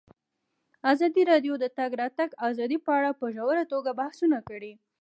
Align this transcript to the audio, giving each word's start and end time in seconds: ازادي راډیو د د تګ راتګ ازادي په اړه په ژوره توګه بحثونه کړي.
ازادي 0.91 1.21
راډیو 1.31 1.53
د 1.59 1.59
د 1.63 1.65
تګ 1.77 1.91
راتګ 2.01 2.29
ازادي 2.47 2.77
په 2.85 2.91
اړه 2.97 3.11
په 3.19 3.25
ژوره 3.35 3.63
توګه 3.71 3.91
بحثونه 3.99 4.37
کړي. 4.49 4.73